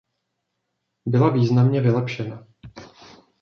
[1.05, 2.47] Byla významně vylepšena.